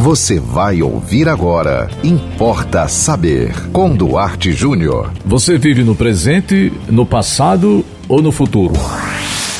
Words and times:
Você 0.00 0.40
vai 0.40 0.80
ouvir 0.80 1.28
agora. 1.28 1.86
Importa 2.02 2.88
saber. 2.88 3.52
Com 3.70 3.94
Duarte 3.94 4.50
Júnior. 4.50 5.12
Você 5.26 5.58
vive 5.58 5.84
no 5.84 5.94
presente, 5.94 6.72
no 6.88 7.04
passado 7.04 7.84
ou 8.08 8.22
no 8.22 8.32
futuro? 8.32 8.72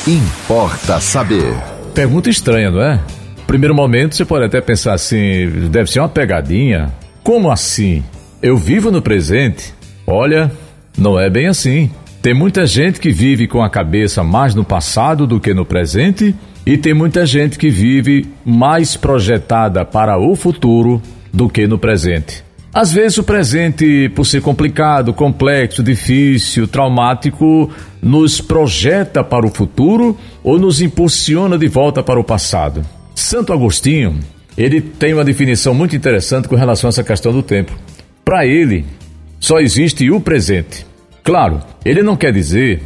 Importa 0.07 0.99
saber. 0.99 1.53
Pergunta 1.93 2.27
estranha, 2.27 2.71
não 2.71 2.81
é? 2.81 2.99
Primeiro 3.45 3.75
momento 3.75 4.15
você 4.15 4.25
pode 4.25 4.45
até 4.45 4.59
pensar 4.59 4.95
assim: 4.95 5.69
deve 5.69 5.91
ser 5.91 5.99
uma 5.99 6.09
pegadinha. 6.09 6.91
Como 7.23 7.51
assim? 7.51 8.03
Eu 8.41 8.57
vivo 8.57 8.89
no 8.89 8.99
presente? 8.99 9.71
Olha, 10.07 10.51
não 10.97 11.19
é 11.19 11.29
bem 11.29 11.49
assim. 11.49 11.91
Tem 12.19 12.33
muita 12.33 12.65
gente 12.65 12.99
que 12.99 13.11
vive 13.11 13.47
com 13.47 13.61
a 13.61 13.69
cabeça 13.69 14.23
mais 14.23 14.55
no 14.55 14.63
passado 14.63 15.27
do 15.27 15.39
que 15.39 15.53
no 15.53 15.65
presente 15.65 16.35
e 16.65 16.77
tem 16.77 16.93
muita 16.93 17.25
gente 17.25 17.57
que 17.57 17.69
vive 17.69 18.27
mais 18.45 18.95
projetada 18.95 19.83
para 19.83 20.17
o 20.17 20.35
futuro 20.35 21.01
do 21.33 21.49
que 21.49 21.67
no 21.67 21.77
presente. 21.77 22.43
Às 22.73 22.93
vezes 22.93 23.17
o 23.17 23.23
presente, 23.23 24.09
por 24.15 24.25
ser 24.25 24.41
complicado, 24.41 25.13
complexo, 25.13 25.83
difícil, 25.83 26.67
traumático, 26.67 27.69
nos 28.01 28.39
projeta 28.39 29.23
para 29.23 29.45
o 29.45 29.49
futuro 29.49 30.17
ou 30.41 30.57
nos 30.57 30.81
impulsiona 30.81 31.57
de 31.57 31.67
volta 31.67 32.01
para 32.01 32.19
o 32.19 32.23
passado. 32.23 32.85
Santo 33.13 33.51
Agostinho, 33.51 34.17
ele 34.57 34.79
tem 34.79 35.13
uma 35.13 35.25
definição 35.25 35.73
muito 35.73 35.95
interessante 35.95 36.47
com 36.47 36.55
relação 36.55 36.87
a 36.87 36.91
essa 36.91 37.03
questão 37.03 37.33
do 37.33 37.43
tempo. 37.43 37.73
Para 38.23 38.45
ele, 38.45 38.85
só 39.37 39.59
existe 39.59 40.09
o 40.09 40.21
presente. 40.21 40.85
Claro, 41.23 41.61
ele 41.83 42.01
não 42.01 42.15
quer 42.15 42.31
dizer 42.31 42.81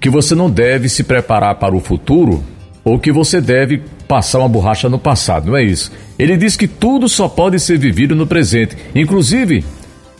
que 0.00 0.08
você 0.08 0.34
não 0.34 0.48
deve 0.48 0.88
se 0.88 1.04
preparar 1.04 1.56
para 1.56 1.76
o 1.76 1.80
futuro 1.80 2.42
ou 2.88 2.98
que 2.98 3.12
você 3.12 3.40
deve 3.40 3.82
passar 4.06 4.38
uma 4.38 4.48
borracha 4.48 4.88
no 4.88 4.98
passado, 4.98 5.48
não 5.48 5.56
é 5.56 5.62
isso. 5.62 5.92
Ele 6.18 6.36
diz 6.36 6.56
que 6.56 6.66
tudo 6.66 7.08
só 7.08 7.28
pode 7.28 7.60
ser 7.60 7.78
vivido 7.78 8.16
no 8.16 8.26
presente, 8.26 8.76
inclusive 8.94 9.64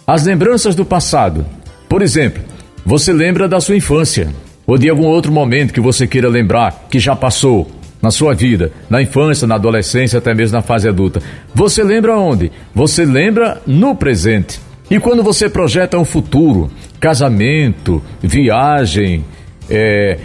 as 0.06 0.24
lembranças 0.24 0.74
do 0.74 0.84
passado. 0.84 1.44
Por 1.88 2.02
exemplo, 2.02 2.42
você 2.84 3.12
lembra 3.12 3.48
da 3.48 3.60
sua 3.60 3.76
infância 3.76 4.28
ou 4.66 4.76
de 4.76 4.88
algum 4.88 5.06
outro 5.06 5.32
momento 5.32 5.72
que 5.72 5.80
você 5.80 6.06
queira 6.06 6.28
lembrar 6.28 6.86
que 6.90 6.98
já 6.98 7.16
passou 7.16 7.70
na 8.00 8.10
sua 8.10 8.34
vida, 8.34 8.70
na 8.88 9.02
infância, 9.02 9.46
na 9.46 9.56
adolescência, 9.56 10.18
até 10.18 10.34
mesmo 10.34 10.56
na 10.56 10.62
fase 10.62 10.88
adulta. 10.88 11.20
Você 11.54 11.82
lembra 11.82 12.16
onde? 12.16 12.52
Você 12.74 13.04
lembra 13.04 13.60
no 13.66 13.94
presente. 13.94 14.60
E 14.90 15.00
quando 15.00 15.22
você 15.22 15.48
projeta 15.48 15.98
um 15.98 16.04
futuro, 16.04 16.70
casamento, 17.00 18.02
viagem, 18.22 19.24
é, 19.68 20.18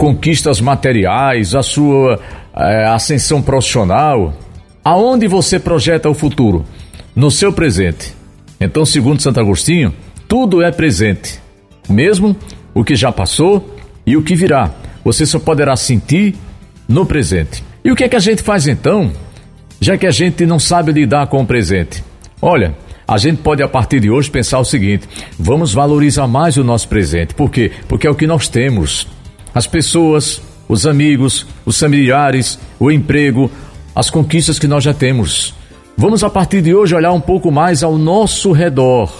conquistas 0.00 0.62
materiais, 0.62 1.54
a 1.54 1.62
sua 1.62 2.18
é, 2.56 2.86
ascensão 2.86 3.42
profissional, 3.42 4.32
aonde 4.82 5.28
você 5.28 5.58
projeta 5.60 6.08
o 6.08 6.14
futuro? 6.14 6.64
No 7.14 7.30
seu 7.30 7.52
presente. 7.52 8.14
Então, 8.58 8.86
segundo 8.86 9.20
Santo 9.20 9.40
Agostinho, 9.40 9.92
tudo 10.26 10.62
é 10.62 10.72
presente, 10.72 11.38
mesmo 11.86 12.34
o 12.72 12.82
que 12.82 12.94
já 12.94 13.12
passou 13.12 13.76
e 14.06 14.16
o 14.16 14.22
que 14.22 14.34
virá. 14.34 14.70
Você 15.04 15.26
só 15.26 15.38
poderá 15.38 15.76
sentir 15.76 16.34
no 16.88 17.04
presente. 17.04 17.62
E 17.84 17.92
o 17.92 17.94
que 17.94 18.04
é 18.04 18.08
que 18.08 18.16
a 18.16 18.20
gente 18.20 18.40
faz 18.40 18.66
então, 18.66 19.12
já 19.82 19.98
que 19.98 20.06
a 20.06 20.10
gente 20.10 20.46
não 20.46 20.58
sabe 20.58 20.92
lidar 20.92 21.26
com 21.26 21.42
o 21.42 21.46
presente? 21.46 22.02
Olha, 22.40 22.74
a 23.06 23.18
gente 23.18 23.42
pode 23.42 23.62
a 23.62 23.68
partir 23.68 24.00
de 24.00 24.10
hoje 24.10 24.30
pensar 24.30 24.60
o 24.60 24.64
seguinte: 24.64 25.06
vamos 25.38 25.74
valorizar 25.74 26.26
mais 26.26 26.56
o 26.56 26.64
nosso 26.64 26.88
presente. 26.88 27.34
Por 27.34 27.50
quê? 27.50 27.70
Porque 27.86 28.06
é 28.06 28.10
o 28.10 28.14
que 28.14 28.26
nós 28.26 28.48
temos 28.48 29.06
as 29.54 29.66
pessoas, 29.66 30.40
os 30.68 30.86
amigos, 30.86 31.46
os 31.64 31.78
familiares, 31.78 32.58
o 32.78 32.90
emprego, 32.90 33.50
as 33.94 34.10
conquistas 34.10 34.58
que 34.58 34.68
nós 34.68 34.84
já 34.84 34.94
temos. 34.94 35.54
Vamos 35.96 36.24
a 36.24 36.30
partir 36.30 36.62
de 36.62 36.74
hoje 36.74 36.94
olhar 36.94 37.12
um 37.12 37.20
pouco 37.20 37.50
mais 37.50 37.82
ao 37.82 37.98
nosso 37.98 38.52
redor, 38.52 39.12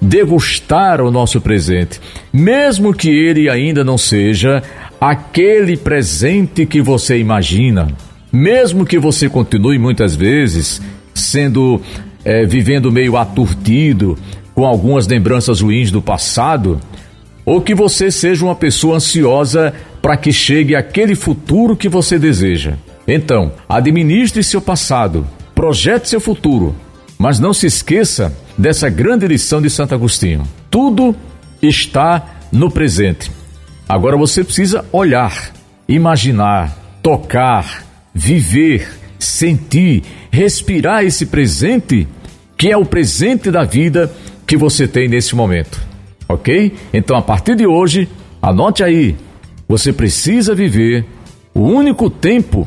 degustar 0.00 1.00
o 1.00 1.10
nosso 1.10 1.40
presente, 1.40 2.00
mesmo 2.32 2.94
que 2.94 3.10
ele 3.10 3.48
ainda 3.48 3.82
não 3.82 3.98
seja 3.98 4.62
aquele 5.00 5.76
presente 5.76 6.64
que 6.64 6.80
você 6.80 7.18
imagina, 7.18 7.88
mesmo 8.32 8.86
que 8.86 8.98
você 8.98 9.28
continue 9.28 9.78
muitas 9.78 10.14
vezes 10.14 10.80
sendo 11.14 11.80
é, 12.24 12.46
vivendo 12.46 12.92
meio 12.92 13.16
aturdido 13.16 14.16
com 14.54 14.64
algumas 14.64 15.06
lembranças 15.06 15.60
ruins 15.60 15.90
do 15.90 16.00
passado 16.00 16.80
ou 17.44 17.60
que 17.60 17.74
você 17.74 18.10
seja 18.10 18.44
uma 18.44 18.54
pessoa 18.54 18.96
ansiosa 18.96 19.74
para 20.00 20.16
que 20.16 20.32
chegue 20.32 20.74
aquele 20.74 21.14
futuro 21.14 21.76
que 21.76 21.88
você 21.88 22.18
deseja. 22.18 22.74
Então, 23.06 23.52
administre 23.68 24.42
seu 24.42 24.60
passado, 24.60 25.26
projete 25.54 26.08
seu 26.08 26.20
futuro, 26.20 26.74
mas 27.18 27.38
não 27.38 27.52
se 27.52 27.66
esqueça 27.66 28.36
dessa 28.56 28.88
grande 28.88 29.26
lição 29.26 29.60
de 29.60 29.68
Santo 29.68 29.94
Agostinho. 29.94 30.42
Tudo 30.70 31.14
está 31.60 32.40
no 32.50 32.70
presente. 32.70 33.30
Agora 33.88 34.16
você 34.16 34.44
precisa 34.44 34.84
olhar, 34.92 35.52
imaginar, 35.88 36.76
tocar, 37.02 37.84
viver, 38.14 38.88
sentir, 39.18 40.02
respirar 40.30 41.04
esse 41.04 41.26
presente, 41.26 42.06
que 42.56 42.70
é 42.70 42.76
o 42.76 42.84
presente 42.84 43.50
da 43.50 43.64
vida 43.64 44.12
que 44.46 44.56
você 44.56 44.86
tem 44.86 45.08
nesse 45.08 45.34
momento 45.34 45.91
ok? 46.34 46.72
Então, 46.92 47.16
a 47.16 47.22
partir 47.22 47.54
de 47.54 47.66
hoje, 47.66 48.08
anote 48.40 48.82
aí: 48.82 49.16
você 49.68 49.92
precisa 49.92 50.54
viver 50.54 51.04
o 51.54 51.60
único 51.60 52.08
tempo 52.10 52.66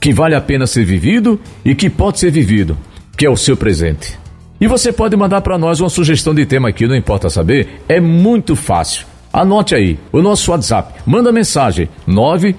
que 0.00 0.12
vale 0.12 0.34
a 0.34 0.40
pena 0.40 0.66
ser 0.66 0.84
vivido 0.84 1.40
e 1.64 1.74
que 1.74 1.88
pode 1.88 2.18
ser 2.18 2.30
vivido, 2.30 2.76
que 3.16 3.24
é 3.24 3.30
o 3.30 3.36
seu 3.36 3.56
presente. 3.56 4.18
E 4.60 4.66
você 4.66 4.92
pode 4.92 5.16
mandar 5.16 5.40
para 5.40 5.58
nós 5.58 5.80
uma 5.80 5.88
sugestão 5.88 6.34
de 6.34 6.46
tema 6.46 6.68
aqui, 6.68 6.86
não 6.86 6.94
importa 6.94 7.28
saber, 7.28 7.82
é 7.88 8.00
muito 8.00 8.54
fácil. 8.54 9.06
Anote 9.32 9.74
aí 9.74 9.98
o 10.12 10.22
nosso 10.22 10.50
WhatsApp, 10.50 11.00
manda 11.04 11.32
mensagem 11.32 11.88
9 12.06 12.54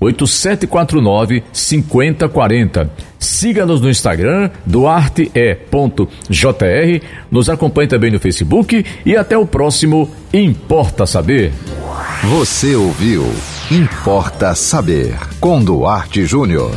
8749 0.00 1.44
5040. 1.52 2.90
Siga-nos 3.18 3.80
no 3.80 3.90
Instagram, 3.90 4.50
duarte.jr, 4.64 5.28
nos 7.30 7.50
acompanhe 7.50 7.88
também 7.88 8.10
no 8.10 8.18
Facebook 8.18 8.84
e 9.04 9.16
até 9.16 9.36
o 9.36 9.46
próximo 9.46 10.10
Importa 10.32 11.06
Saber. 11.06 11.52
Você 12.24 12.74
ouviu 12.74 13.24
Importa 13.70 14.54
Saber 14.54 15.18
com 15.38 15.62
Duarte 15.62 16.24
Júnior. 16.24 16.74